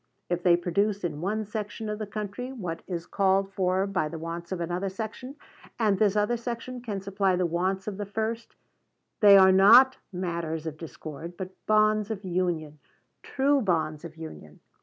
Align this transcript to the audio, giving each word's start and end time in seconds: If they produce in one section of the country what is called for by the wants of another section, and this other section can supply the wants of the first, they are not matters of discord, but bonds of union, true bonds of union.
If 0.31 0.41
they 0.41 0.57
produce 0.57 1.03
in 1.03 1.21
one 1.21 1.45
section 1.45 1.87
of 1.87 1.99
the 1.99 2.07
country 2.07 2.51
what 2.51 2.81
is 2.87 3.05
called 3.05 3.53
for 3.53 3.85
by 3.85 4.07
the 4.09 4.17
wants 4.17 4.51
of 4.51 4.59
another 4.59 4.89
section, 4.89 5.35
and 5.77 5.99
this 5.99 6.15
other 6.15 6.37
section 6.37 6.81
can 6.81 7.01
supply 7.01 7.35
the 7.35 7.45
wants 7.45 7.85
of 7.87 7.97
the 7.97 8.05
first, 8.07 8.55
they 9.19 9.37
are 9.37 9.51
not 9.51 9.97
matters 10.11 10.65
of 10.65 10.77
discord, 10.79 11.37
but 11.37 11.51
bonds 11.67 12.09
of 12.09 12.25
union, 12.25 12.79
true 13.21 13.61
bonds 13.61 14.03
of 14.03 14.17
union. 14.17 14.59